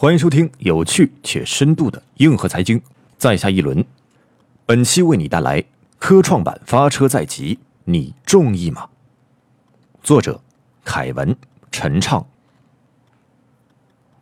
[0.00, 2.80] 欢迎收听有趣且深度的硬核财经，
[3.16, 3.84] 在下一轮。
[4.64, 5.64] 本期为你带来
[5.98, 8.88] 科创板发车在即，你中意吗？
[10.00, 10.40] 作者：
[10.84, 11.36] 凯文、
[11.72, 12.24] 陈畅。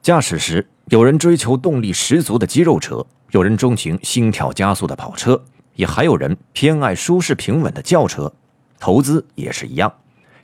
[0.01, 8.33] 驾驶时，有人追求动力十足的肌肉车，有人钟情心跳加速的跑车，也还有人偏爱舒适平稳的轿车。
[8.80, 9.93] 投资也是一样，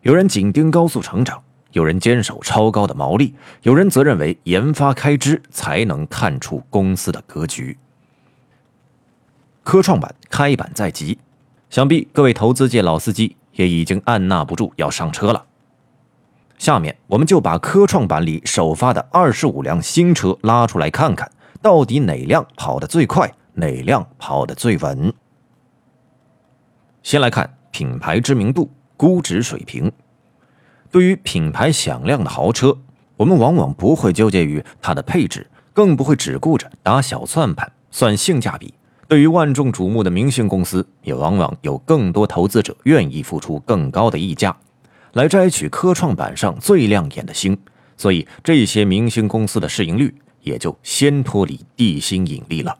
[0.02, 1.42] 有人紧盯高速成长。
[1.72, 7.76] 有人坚守超高的毛利，有人则认为研发开支才能看出公司的格局。
[9.62, 11.18] 科创板开板在即，
[11.70, 15.46] 想必各位投资界老司机也已经按捺不住要上车了。
[16.58, 25.12] 下面我们就把科创板里首发的二十五辆新车拉出来看看，到底哪辆跑得最快，哪辆跑得最稳。
[27.02, 29.90] 先来看品牌知名度、估值水平。
[30.92, 32.76] 对于品牌响亮的豪车，
[33.16, 38.74] 我们往往不会纠结于它的配置，更不会只顾着打小算盘算性价比。
[39.08, 44.54] 对于万众瞩目的明星公司，也往往有更多投资者愿意付出更高的溢价，
[45.14, 47.56] 来摘取科创板上最亮眼的星。
[47.96, 52.76] 所以，这些明星公司的市盈率也就先脱离地心引力了。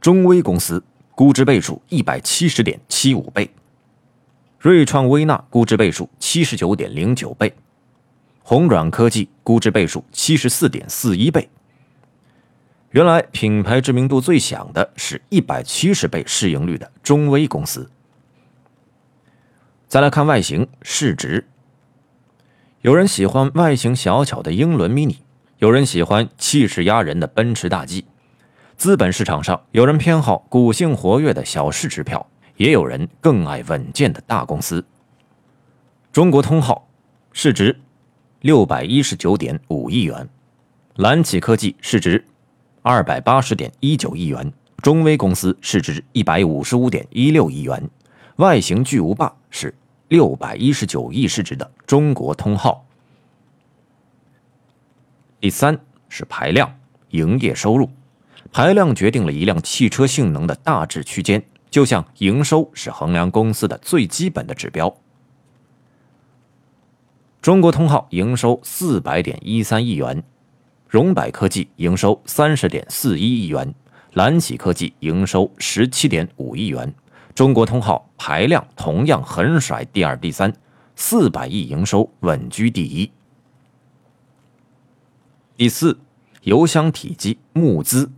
[0.00, 0.82] 中微公司
[1.14, 3.50] 估值倍数一百七十点七五倍。
[4.58, 7.54] 瑞创微纳估值倍数七十九点零九倍，
[8.42, 11.48] 红软科技估值倍数七十四点四一倍。
[12.90, 17.88] 原来品牌知名度最响的是一百七十倍市盈率的中微公司。
[19.86, 21.46] 再来看外形市值，
[22.80, 25.18] 有人喜欢外形小巧的英伦 mini，
[25.58, 28.06] 有人喜欢气势压人的奔驰大 G。
[28.76, 32.28] 资本市场上，有人偏好股性活跃的小市值票。
[32.58, 34.84] 也有人更爱稳健的大公司。
[36.12, 36.88] 中国通号
[37.32, 37.80] 市值
[38.40, 40.28] 六百一十九点五亿元，
[40.96, 42.24] 蓝启科技市值
[42.82, 44.52] 二百八十点一九亿元，
[44.82, 47.88] 中微公司市值一百五十五点一六亿元，
[48.36, 49.72] 外形巨无霸是
[50.08, 52.84] 六百一十九亿市值的中国通号。
[55.40, 56.76] 第三是排量，
[57.10, 57.88] 营业收入，
[58.50, 61.40] 排量决定了一辆汽车性能的大致区间。
[61.70, 64.96] 就像营收是衡量公司的最基本的指标。
[67.40, 70.22] 中国通号营收四百点一三亿元，
[70.88, 73.74] 荣百科技营收三十点四一亿元，
[74.12, 76.92] 蓝启科技营收十七点五亿元。
[77.34, 80.52] 中国通号排量同样横甩第二、第三，
[80.96, 83.10] 四百亿营收稳居第一。
[85.56, 86.00] 第四，
[86.42, 88.10] 油箱体积募资，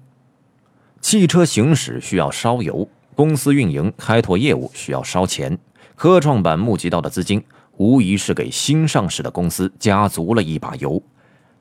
[1.00, 2.89] 汽车行驶需要烧油。
[3.21, 5.59] 公司运营开拓业务需要烧钱，
[5.95, 7.45] 科创板募集到的资金
[7.77, 11.03] 无疑是给新上市的公司加足了一把油。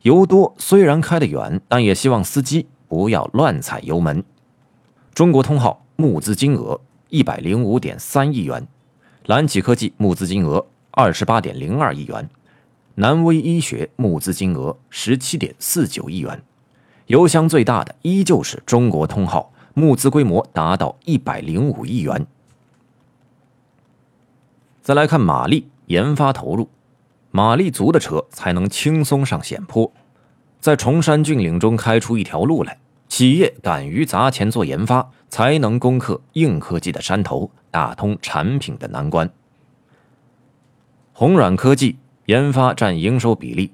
[0.03, 4.23] 油多虽然开得远，但也希望司机不要乱踩油门。
[5.13, 8.65] 中国通号募资金额一百零五点三亿元，
[9.25, 12.29] 蓝启科技募资金额二十八点零二亿元，
[12.95, 16.41] 南威医学募资金额十七点四九亿元。
[17.07, 19.51] 油箱最大的依旧是中国通号。
[19.73, 22.25] 募资规模达到一百零五亿元。
[24.81, 26.69] 再来看马力研发投入，
[27.31, 29.91] 马力足的车才能轻松上险坡，
[30.59, 32.77] 在崇山峻岭中开出一条路来。
[33.07, 39.29] 企业敢于砸钱做研发，才能攻克硬科技的山头，打通产品的难关。
[41.11, 41.97] 红软科技
[42.27, 43.73] 研发占营收比例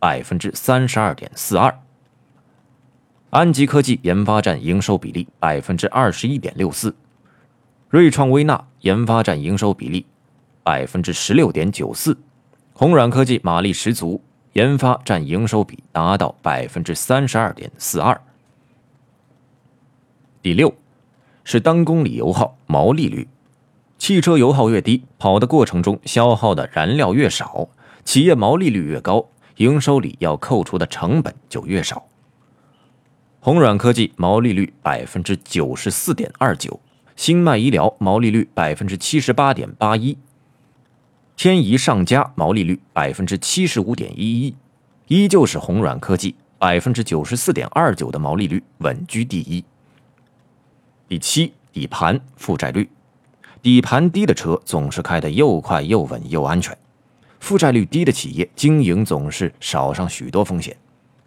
[0.00, 1.80] 百分之三十二点四二。
[3.30, 6.96] 安吉科技研发占营收比例百分之二十一点六四，
[7.90, 10.06] 瑞创微纳研发占营收比例
[10.62, 12.16] 百分之十六点九四，
[12.72, 14.22] 红软科技马力十足，
[14.54, 18.18] 研发占营收比达到百分之三十二点四二。
[20.40, 20.72] 第六
[21.44, 23.28] 是单公里油耗毛利率，
[23.98, 27.68] 汽车油耗越低，跑的过程中消耗的燃料越少，
[28.06, 32.07] 企业毛利率越高，营收里要扣除的成本就越少。
[33.48, 36.78] 红软科技毛利率百分之九十四点二九，
[37.16, 40.18] 新迈医疗毛利率百分之七十八点八一，
[41.34, 44.54] 天仪上佳毛利率百分之七十五点一一，
[45.06, 49.64] 依旧是红软科技百分之九十四点二九的毛利率稳居第一。
[51.08, 52.90] 第七，底盘负债率，
[53.62, 56.76] 底盘低的车总是开得又快又稳又安全，
[57.40, 60.76] 负债率低的企业经营总是少上许多风险。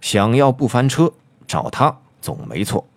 [0.01, 1.11] 想要不翻车，
[1.47, 2.87] 找他总没错。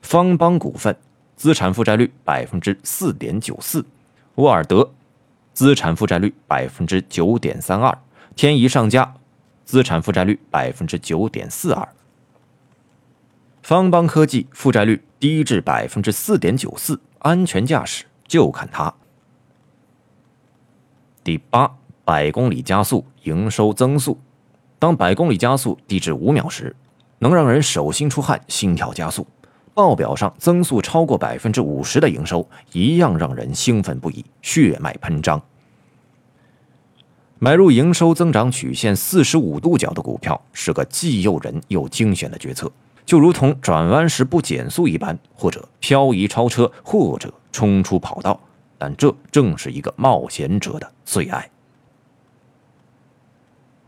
[0.00, 0.96] 方邦股份
[1.36, 3.84] 资产负债率百分之四点九四，
[4.34, 4.90] 沃尔德
[5.52, 7.96] 资产负债率百分之九点三二，
[8.34, 9.14] 天仪上佳
[9.64, 11.88] 资产负债率百分之九点四二。
[13.62, 18.92] 方邦科技负债率低至百分之四点九四，安全驾驶就看它。
[21.22, 24.18] 第八，百公里加速营收增速，
[24.80, 26.74] 当百公里加速低至五秒时，
[27.22, 29.22] 能让人手心出汗、心跳加速；
[29.74, 35.40] 报表上增速超过百分之五十的营收，一样让人兴奋不已、血脉喷张。
[37.38, 42.68] 买入营收增长曲线四十五度角的股票，是个既诱人又惊险的决策。
[43.06, 48.40] 就如同转弯时不减速一般，或者漂移超车，或者冲出跑道，
[48.78, 51.48] 但这正是一个冒险者的最爱。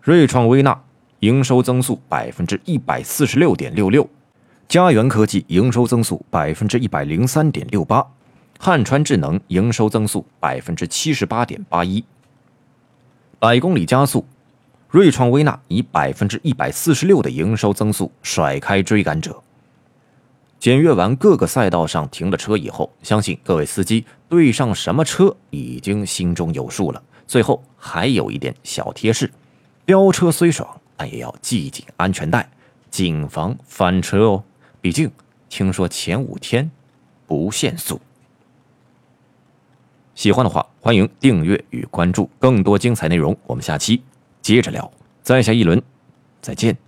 [0.03, 0.84] 瑞创微纳
[1.25, 4.07] 营收增速百分之一百四十六点六六，
[4.69, 8.07] 嘉元科技营收增速百分之一百零三点六八，
[8.59, 12.05] 汉川智能营收增速百分之七十八点八一，
[13.39, 14.23] 百公里加速。
[14.91, 19.43] 瑞创微纳以百分之一百四十六的营收增速甩开追赶者。
[20.61, 27.03] 检阅完各个赛道上停的车以后，相信各位司机对上什么车已经心中有数了。
[27.27, 29.33] 最后还有一点小贴士：
[29.87, 32.49] 飙车虽爽，但也要系紧安全带，
[32.91, 34.45] 谨防翻车哦。
[34.81, 35.11] 毕竟
[35.49, 36.71] 听说前五天
[37.27, 38.01] 不限速。
[40.15, 43.37] 喜欢的话，欢迎订阅与关注更多精彩内容。
[43.47, 44.03] 我们下期。
[44.41, 44.93] 接着聊，
[45.23, 45.83] 再下一轮，
[46.43, 46.84] 再见。